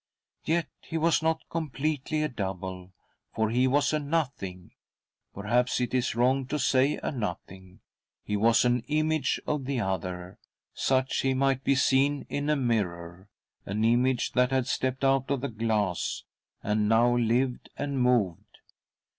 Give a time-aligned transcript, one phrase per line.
[0.45, 2.91] Yet he was not completely a double,
[3.35, 4.71] for he was a nothing—
[5.31, 7.81] perhaps it is wrong to say a nothing;
[8.23, 10.39] he was an image of the other,
[10.73, 13.29] such h might be seen in a mirror,
[13.67, 16.23] an image that had stepped out of the glass,
[16.63, 18.57] and now lived and moved.